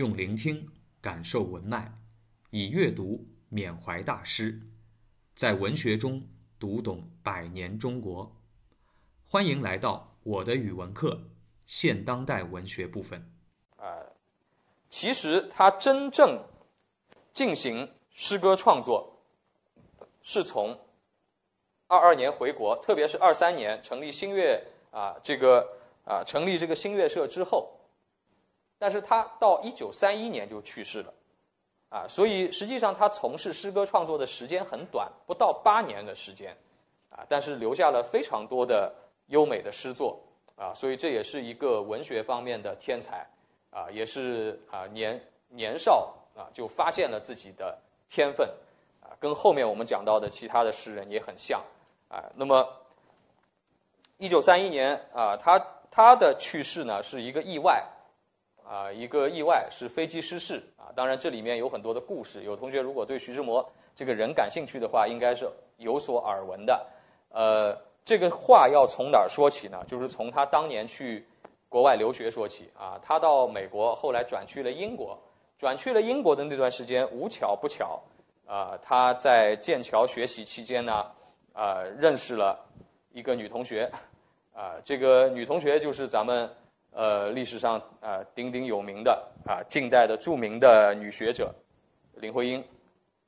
[0.00, 0.66] 用聆听
[1.02, 1.92] 感受文脉，
[2.48, 4.58] 以阅读缅怀大师，
[5.34, 6.26] 在文学中
[6.58, 8.34] 读懂百年中国。
[9.26, 11.20] 欢迎来到我的语文课
[11.66, 13.30] 现当代文学部分。
[13.76, 14.06] 呃，
[14.88, 16.42] 其实他真正
[17.34, 19.22] 进行诗歌创作，
[20.22, 20.80] 是从
[21.88, 25.68] 二二年回国，特别是二三年成立新月啊，这个
[26.06, 27.76] 啊成立这个新月社之后。
[28.80, 31.12] 但是他到一九三一年就去世了，
[31.90, 36.56] 啊，所以实际上他从事诗歌创作的时间很短，不到八年的时间，
[37.10, 38.90] 啊，但是留下了非常多的
[39.26, 40.18] 优美的诗作，
[40.56, 43.26] 啊，所以这也是一个文学方面的天才，
[43.68, 47.78] 啊，也是啊年年少啊就发现了自己的
[48.08, 48.48] 天分，
[49.02, 51.62] 啊，跟后面我们讲到的其他的诗人也很像，
[52.08, 52.66] 啊，那么
[54.16, 57.84] 一九三一年啊，他他的去世呢是一个意外。
[58.70, 60.94] 啊，一个意外是飞机失事啊！
[60.94, 62.44] 当然，这里面有很多的故事。
[62.44, 66.86] 有同学如果对徐志摩这个人感兴趣的话，应该是有所耳闻的。
[67.30, 69.84] 呃，这个话要从哪儿说起呢？
[69.88, 71.26] 就是从他当年去
[71.68, 72.96] 国外留学说起啊。
[73.02, 75.18] 他到美国，后来转去了英国。
[75.58, 78.00] 转去了英国的那段时间，无巧不巧
[78.46, 81.04] 啊，他在剑桥学习期间呢，
[81.54, 82.56] 啊，认识了
[83.10, 83.90] 一个女同学
[84.54, 84.76] 啊。
[84.84, 86.48] 这个女同学就是咱们。
[86.92, 91.54] 呃，历史上啊鼎鼎有名的啊，近代的著名的女学者
[92.14, 92.64] 林徽因，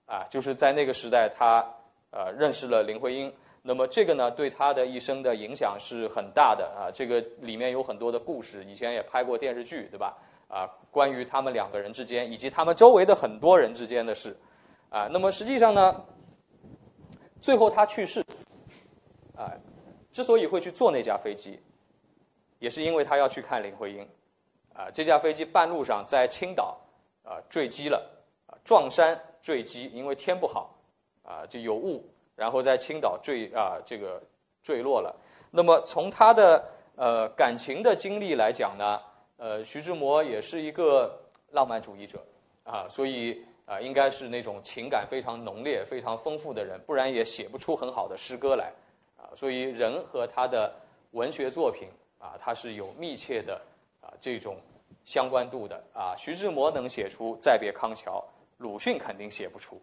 [0.07, 1.65] 啊，就是在那个时代，她
[2.11, 3.33] 呃认识了林徽因。
[3.63, 6.91] 那么这个呢，对她的一生的影响是很大的啊。
[6.93, 10.19] 这个里面有很多的故事，以前也拍过电视剧，对吧？
[10.49, 14.37] 啊，关于他们两个人之间，以及他们周围的很多人之间的事，
[14.91, 16.05] 啊，那么实际上呢，
[17.41, 18.23] 最后他去世，
[19.35, 19.55] 啊，
[20.13, 21.59] 之所以会去坐那架飞机。
[22.63, 24.09] 也是因为他要去看林徽因，
[24.73, 26.79] 啊，这架飞机半路上在青岛
[27.25, 28.01] 啊坠机了，
[28.47, 30.73] 啊撞山坠机，因为天不好，
[31.25, 34.23] 啊就有雾，然后在青岛坠啊这个
[34.63, 35.13] 坠落了。
[35.51, 36.65] 那么从他的
[36.95, 39.01] 呃感情的经历来讲呢，
[39.39, 41.21] 呃徐志摩也是一个
[41.51, 42.25] 浪漫主义者
[42.63, 48.73] 啊，所以啊应该是那种情感非常浓烈、非常丰富的人，不然也写不出很好的诗歌来
[49.17, 49.27] 啊。
[49.35, 50.73] 所以人和他的
[51.11, 51.89] 文学作品。
[52.23, 53.61] 啊，它是有密切的
[54.01, 54.57] 啊这种
[55.05, 56.15] 相关度的啊。
[56.17, 58.25] 徐志摩能写出《再别康桥》，
[58.59, 59.83] 鲁迅肯定写不出，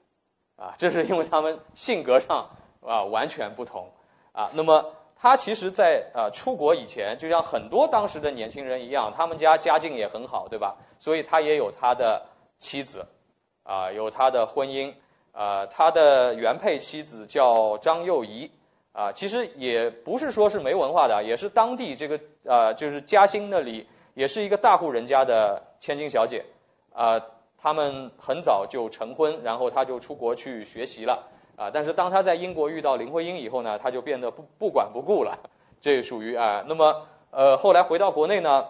[0.56, 2.50] 啊，这是因为他们性格上
[2.82, 3.92] 啊完全不同
[4.32, 4.50] 啊。
[4.54, 4.86] 那么
[5.18, 10.78] 他其实，在啊出国以前，就像很多当时的年轻人一样，他们家家境也很好，对吧？
[10.98, 12.26] 所以他也有他的
[12.58, 13.06] 妻子，
[13.64, 14.94] 啊，有他的婚姻，
[15.34, 18.50] 啊，他的原配妻子叫张幼仪。
[19.00, 26.44] 啊，其实也不是说是没文化的，也是当地这个啊，就是嘉兴那里也是一个大户人家的千金小姐，
[26.92, 27.18] 啊，
[27.58, 35.40] 他们很早就成婚，然后他就出国去学习了，啊，但是当他在英国遇到林徽因以后呢，他就变得不不管不顾了，
[35.80, 38.68] 这属于啊，那么呃后来回到国内呢，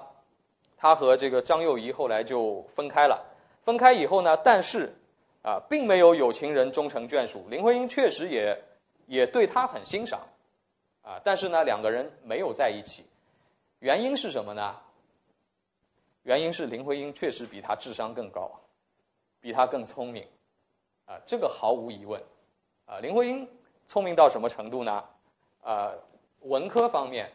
[0.78, 3.20] 他和这个张幼仪后来就分开了，
[3.64, 4.94] 分开以后呢，但是
[5.42, 8.56] 啊，并没有有情人终成眷属，林徽因确实也。
[9.10, 10.22] 也对他很欣赏，
[11.02, 13.04] 啊，但是呢，两个人没有在一起，
[13.80, 14.80] 原因是什么呢？
[16.22, 18.52] 原因是林徽因确实比他智商更高，
[19.42, 20.28] 比他更聪明，
[21.08, 22.22] 啊，这个毫无疑问，
[22.86, 23.50] 啊，林徽因
[23.88, 25.04] 聪明到什么程度呢？
[25.64, 25.92] 啊，
[26.42, 27.32] 文科方面，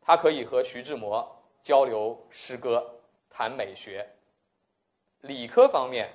[0.00, 1.30] 他可以和徐志摩
[1.62, 2.90] 交流诗歌、
[3.28, 4.02] 谈美学；
[5.20, 6.10] 理科方面，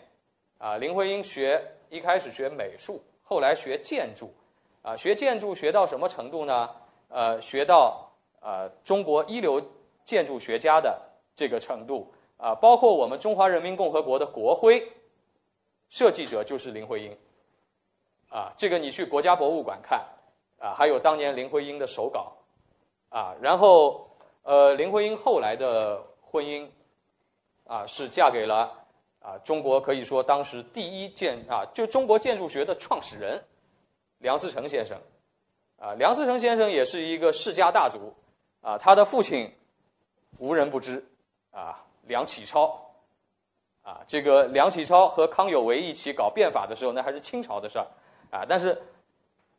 [0.57, 4.33] 啊，林徽因学一开始学美术，后来学建筑。
[4.85, 6.69] 啊，学建筑学到什么程度呢？
[7.09, 8.07] 呃，学到
[8.39, 9.59] 呃中国一流
[10.05, 11.01] 建筑学家的
[11.35, 14.87] 这个程度啊，包括我们中华人民共和国的国徽
[15.89, 17.17] 设计者就是林徽因
[18.29, 18.53] 啊。
[18.55, 20.05] 这个你去国家博物馆看
[20.59, 22.33] 啊，还有当年林徽因的手稿
[23.09, 23.33] 啊。
[23.41, 24.07] 然后
[24.43, 26.69] 呃，林徽因后来的婚姻
[27.65, 28.71] 啊，是嫁给了
[29.19, 33.43] 啊中国可以说当时第一建啊，就中国建筑学的创始人。
[34.25, 34.97] 梁思成先生，
[35.77, 38.11] 啊，梁思成先生也是一个世家大族，
[38.59, 39.53] 啊，他的父亲
[40.39, 41.05] 无人不知，
[41.51, 42.75] 啊，梁启超，
[43.83, 47.85] 啊，这个梁启超和康有为一起搞变法的时候，那还是清朝的事儿，
[48.31, 48.81] 啊，但是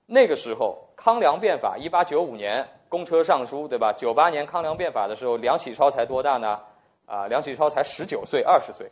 [0.05, 3.93] 那个时候康梁变法，一八九五年公车上书，对吧？
[3.97, 6.61] 九八年康梁变法的时候，梁启超才多大呢？
[7.05, 8.91] 啊，梁启超才十九岁，二十岁，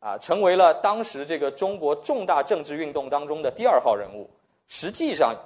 [0.00, 4.28] 啊，成为了当时这个中国重大政治运动当中的第二号人物。
[4.74, 5.36] 实际上，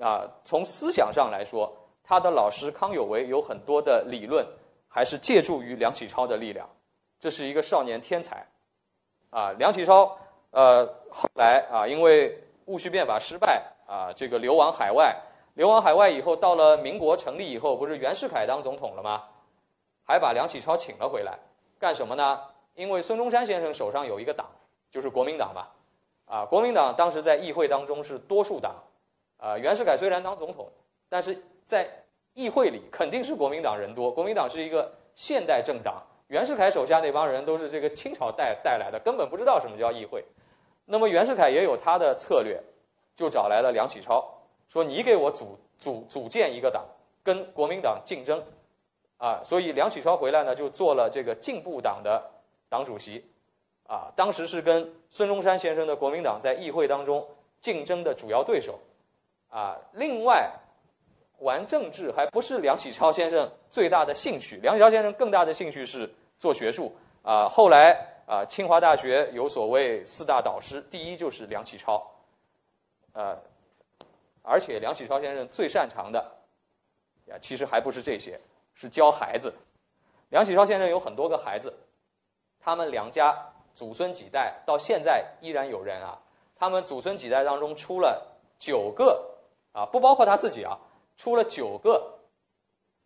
[0.00, 1.70] 啊，从思想上来说，
[2.02, 4.44] 他的老师康有为有很多的理论，
[4.88, 6.66] 还是借助于梁启超的力量，
[7.20, 8.46] 这是一个少年天才，
[9.28, 10.16] 啊，梁启超，
[10.52, 15.14] 呃，后来啊，因为戊戌变法失败，啊，这个流亡海外，
[15.52, 19.24] 流亡海外以后，到了民国成立以后，不是袁世凯当总统了吗？
[20.02, 21.38] 还把梁启超请了回来，
[21.78, 22.40] 干什么呢？
[22.72, 24.46] 因为孙中山先生手上有一个党，
[24.90, 25.66] 就是国民党嘛，
[26.30, 28.76] 啊，国民党当时在议会当中是多数党，
[29.36, 30.68] 啊，袁世凯虽然当总统，
[31.08, 31.36] 但是
[31.66, 31.88] 在
[32.34, 36.00] 议会里肯定是国民党人多，国民党是一个现代政党。
[36.28, 40.24] 袁世凯手下那帮人都是这个清朝带带来的，根本不知道什么叫议会。
[40.84, 42.62] 那么袁世凯也有他的策略，
[43.16, 44.24] 就找来了梁启超，
[44.68, 46.84] 说你给我组组组建一个党，
[47.24, 48.40] 跟国民党竞争，
[49.18, 52.22] 啊，所以梁启超回来呢，就做了这个进步党的
[52.68, 53.24] 党主席，
[53.90, 57.26] 啊，当时是跟孙中山先生的国民党在议会当中
[57.60, 58.78] 竞争的主要对手，
[59.50, 60.50] 啊，另外。
[61.42, 66.06] 玩政治还不是梁启超先生最大的兴趣，梁启超先生更大的兴趣是
[66.38, 67.48] 做学术啊。
[67.48, 67.96] 后来
[68.26, 72.06] 啊，清华大学有所谓四大导师，第一就是梁启超，
[73.14, 73.34] 呃，
[74.42, 76.22] 而且梁启超先生最擅长的
[77.24, 78.38] 呀，其实还不是这些，
[78.74, 79.50] 是教孩子。
[80.28, 81.72] 梁启超先生有很多个孩子，
[82.60, 83.34] 他们两家
[83.80, 86.18] 祖孙几代到现在依然有人啊。
[86.54, 89.24] 他们祖孙几代当中出了九个
[89.72, 90.78] 啊，不包括他自己啊。
[91.16, 92.18] 出了九个，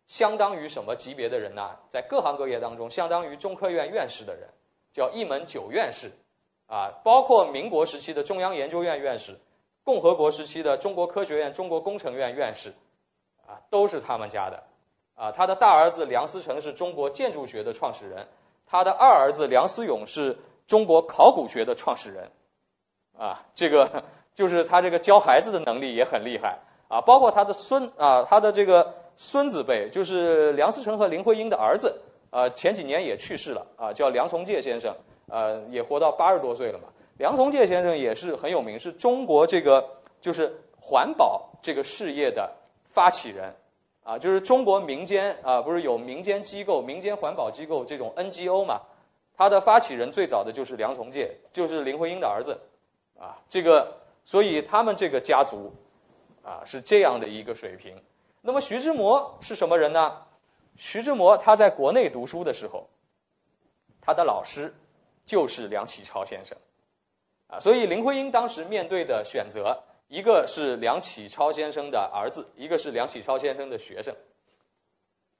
[0.07, 1.71] 相当于什么级别的人呢？
[1.89, 4.49] 在各行各业当中，相当于中科院院士的人，
[4.91, 6.11] 叫一门九院士，
[6.67, 9.33] 啊，包括民国时期的中央研究院院士，
[9.85, 12.73] 共和国时期的中国科学院、中国工程院院士，
[13.47, 14.63] 啊，都是他们家的，
[15.15, 18.27] 啊，他的大儿子梁思成是中国建筑学的创始人，
[18.65, 22.29] 他的二儿子梁思永是中国考古学的创始人，
[23.17, 24.03] 啊，这个
[24.33, 26.57] 就是他这个教孩子的能力也很厉害。
[26.87, 34.95] 啊，包括他的孙啊，他的这个孙子辈，就是梁思成和林徽因的儿子，啊，前几年也去世了，啊，叫梁从诫先生，
[35.27, 36.85] 呃，也活到八十多岁了嘛。
[37.17, 39.83] 梁从诫先生也是很有名，是中国这个
[40.21, 42.47] 就是环保这个事业的
[42.87, 43.51] 发起人，
[44.03, 48.79] 啊，就是中国民间啊，不是有民间机构、民间环保机构这种 NGO 嘛，
[49.35, 52.59] 他的发起人最早的就是梁从诫，就是林徽因的儿子，
[53.19, 55.73] 啊，这个，所以他们这个家族。
[56.47, 57.99] 啊，是这样的一个水平。
[58.41, 60.21] 那么徐志摩是什么人呢？
[60.77, 62.87] 徐志摩他在国内读书的时候，
[63.99, 64.71] 他的老师
[65.25, 66.55] 就是梁启超先生。
[67.47, 69.75] 啊，所以林徽因当时面对的选择，
[70.07, 74.15] 一个是梁启超先生的儿子，一个是梁启超先生的学生。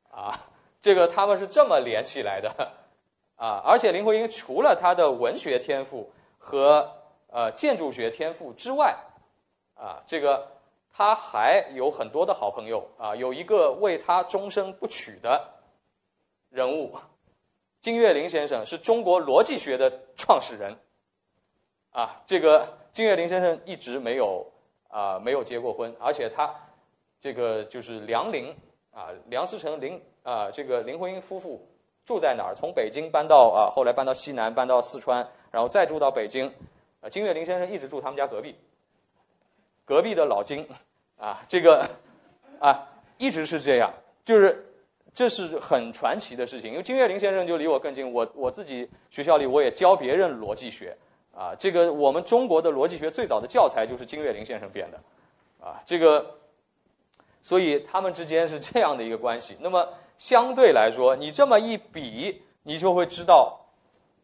[0.09, 0.33] 啊，
[0.81, 2.51] 这个他们是这么连起来的。
[3.35, 6.91] 啊，而且林徽因除了她的文学天赋和
[7.27, 8.95] 呃建筑学天赋之外，
[9.75, 10.53] 啊，这个。
[10.97, 15.45] 她还有很多的好朋友啊，有一个为她终身不娶的
[16.49, 16.95] 人物，
[17.81, 20.73] 金岳霖先生是中国逻辑学的创始人，
[21.91, 24.49] 啊，这个金岳霖先生一直没有
[24.87, 26.55] 啊没有结过婚，而且他
[27.19, 28.55] 这个就是梁林
[28.91, 31.67] 啊梁思成林啊这个林徽因夫妇
[32.05, 32.53] 住在哪儿？
[32.55, 36.47] 从北京搬到啊后来搬到西南，搬到四川，然后再住到北京，
[37.01, 38.55] 啊金岳霖先生一直住他们家隔壁。
[39.83, 40.67] 隔壁的老金，
[41.17, 41.87] 啊，这个，
[42.59, 42.87] 啊，
[43.17, 43.93] 一直是这样，
[44.23, 44.65] 就是
[45.13, 46.71] 这是很传奇的事情。
[46.71, 50.97] 因为金岳霖先生就离我更近，我我自己学校里我也教别人逻辑学，
[51.35, 54.99] 啊，这个我们中国的逻辑学最早的教材就是金岳霖先生编的，
[55.63, 56.25] 啊，这个，
[57.43, 59.55] 所以他们之间是这样的一个关系。
[59.59, 63.59] 那么相对来说，你这么一比，你就会知道。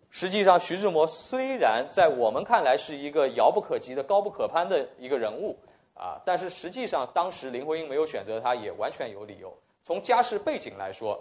[0.10, 5.58] 实际上，徐志摩虽然在我们看来是一个遥不可及的、高不可攀的一个人物
[5.94, 9.58] 啊，但是实际上当时林徽因没有选择他，也完全有理由。
[9.82, 11.18] 从家世背景来说，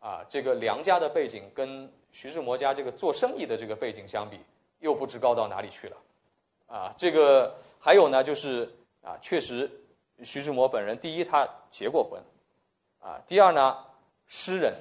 [0.00, 4.40] 啊，这个梁家的背景跟徐志摩家这个做生意的这个背景相比，
[4.80, 5.96] 又不知高到哪里去了。
[6.66, 8.68] 啊，这个还有呢，就是
[9.02, 9.70] 啊，确实
[10.24, 12.20] 徐志摩本人，第一他结过婚，
[13.04, 13.76] 啊，第二呢，
[14.26, 14.74] 诗人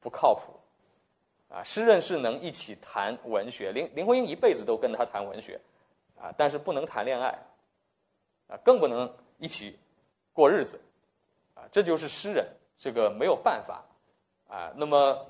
[0.00, 0.54] 不靠谱。
[1.50, 5.58] 啊，诗人是能一起谈文学，林林徽因一辈子都跟他谈文学，
[6.20, 7.28] 啊，但是不能谈恋爱，
[8.48, 9.78] 啊，更不能一起
[10.34, 10.78] 过日子，
[11.54, 12.46] 啊，这就是诗人，
[12.78, 13.82] 这个没有办法，
[14.46, 15.26] 啊，那么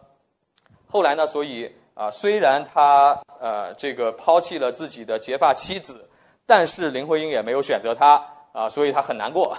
[0.88, 1.24] 后来呢？
[1.24, 6.04] 所以啊，虽然他呃这个抛弃了自己的结发妻子，
[6.44, 8.16] 但是林徽因也没有选择他，
[8.50, 9.56] 啊，所以他很难过，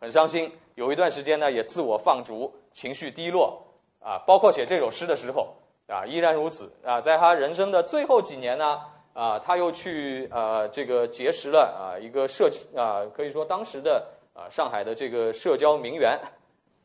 [0.00, 3.62] 很伤心，有一段时间呢也自我放逐，情绪低落，
[4.00, 5.54] 啊，包括写这首诗的时候。
[5.90, 7.00] 啊，依然如此啊！
[7.00, 8.80] 在他人生的最后几年呢，
[9.12, 16.16] 啊，他又去呃这个结识了啊一个社啊，可以说当时的啊上海的这个社交名媛，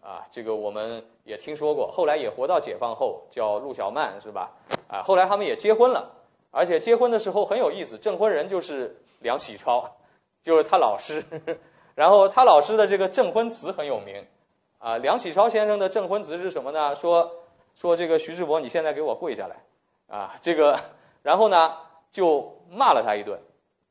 [0.01, 4.49] 啊，这个我们也听说过，后来也活到解放后，叫陆小曼是吧？
[4.87, 6.11] 啊，后来他们也结婚了，
[6.49, 9.87] 而且结婚的时候很有意思，证婚人就是梁启超，
[10.41, 11.23] 就是他老师，
[11.95, 14.23] 然后他老师的这个证婚词很有名，
[14.77, 16.95] 啊，梁启超先生的证婚词是什么呢？
[16.95, 17.31] 说
[17.75, 19.55] 说这个徐志摩，你现在给我跪下来，
[20.15, 20.79] 啊，这个，
[21.23, 21.75] 然后呢
[22.11, 23.39] 就骂了他一顿，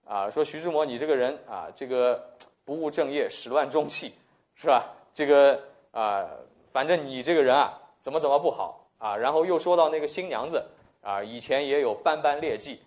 [0.06, 2.22] 啊，说徐志摩你这个人啊，这个
[2.64, 4.14] 不务正业，始乱终弃，
[4.54, 4.84] 是吧？
[5.14, 5.60] 这个。
[5.94, 6.26] 啊，
[6.72, 9.16] 反正你这个人啊，怎么怎么不好啊？
[9.16, 10.60] 然后又说到那个新娘子
[11.02, 12.82] 啊，以前也有斑斑劣迹，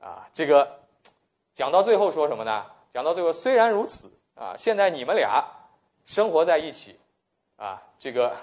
[0.00, 0.66] 啊，这个
[1.52, 2.64] 讲到最后说什么呢？
[2.90, 5.44] 讲到最后，虽然如此啊，现在你们俩
[6.06, 6.98] 生活在一起，
[7.56, 8.36] 啊，这个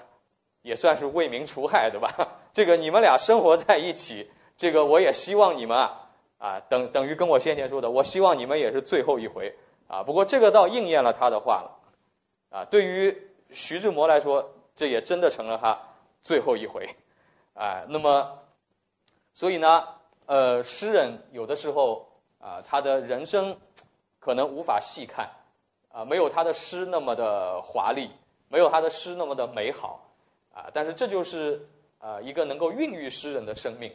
[0.62, 2.14] 也算是为民除害，对吧？
[2.54, 9.56] 这个你们俩生活在一起，这个我也希望你们啊，啊，等等于跟我先前说的，我希望你们也是最后一回
[9.88, 10.04] 啊。
[10.04, 11.72] 不过这个倒应验了他的话了，
[12.50, 13.32] 啊，对于。
[13.52, 14.44] 徐志摩来说，
[14.76, 15.80] 这也真的成了他
[16.24, 16.90] 最后一回，
[17.54, 18.40] 哎，那么，
[19.36, 19.88] 所以呢，
[20.26, 22.06] 呃，诗人有的时候
[22.40, 23.56] 啊，他的人生
[24.20, 25.30] 可能无法细看，
[25.96, 28.10] 啊，没有他的诗那么的华丽，
[28.50, 30.06] 没有他的诗那么的美好，
[30.54, 31.66] 啊，但是这就是
[32.00, 33.90] 啊一个能够孕育诗人的生命，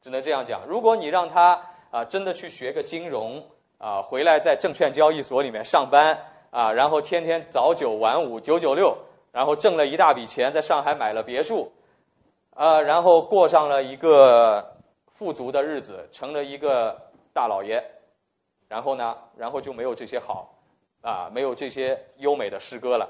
[0.00, 0.62] 只能这样讲。
[0.68, 3.44] 如果你让他啊真的去学个金融
[3.78, 6.16] 啊，回来在证券交易所里面上班。
[6.52, 8.94] 啊，然后天天早九晚五，九九六，
[9.32, 11.72] 然后挣了一大笔钱，在上海买了别墅，
[12.50, 14.62] 啊，然后过上了一个
[15.14, 16.94] 富足的日子，成了一个
[17.32, 17.82] 大老爷，
[18.68, 20.54] 然后呢，然后就没有这些好，
[21.02, 23.08] 啊，没有这些优美的诗歌了，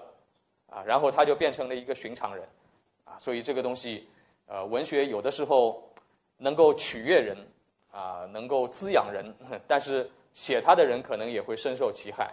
[0.66, 2.46] 啊，然后他就变成了一个寻常人，
[3.04, 4.08] 啊，所以这个东西，
[4.46, 5.88] 呃，文学有的时候
[6.36, 7.36] 能够取悦人，
[7.90, 9.34] 啊，能够滋养人，
[9.68, 12.32] 但是写他的人可能也会深受其害。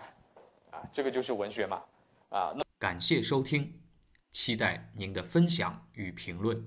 [0.72, 1.82] 啊这个就是文学嘛，
[2.30, 3.74] 啊，那感谢收听，
[4.32, 6.64] 期待您的分享与评论。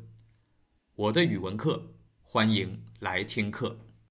[0.94, 1.82] 我的语文课，
[2.22, 3.74] 欢迎来听课。